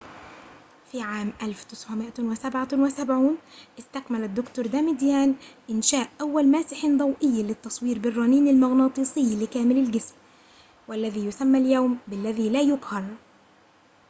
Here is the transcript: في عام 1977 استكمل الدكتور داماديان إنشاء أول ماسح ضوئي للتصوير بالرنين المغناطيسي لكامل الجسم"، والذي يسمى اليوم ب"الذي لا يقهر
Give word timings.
في 0.91 1.01
عام 1.01 1.33
1977 1.41 3.37
استكمل 3.79 4.23
الدكتور 4.23 4.67
داماديان 4.67 5.35
إنشاء 5.69 6.09
أول 6.21 6.47
ماسح 6.47 6.85
ضوئي 6.85 7.43
للتصوير 7.43 7.99
بالرنين 7.99 8.47
المغناطيسي 8.47 9.43
لكامل 9.43 9.77
الجسم"، 9.77 10.15
والذي 10.87 11.25
يسمى 11.25 11.57
اليوم 11.59 11.97
ب"الذي 12.07 12.49
لا 12.49 12.61
يقهر 12.61 13.03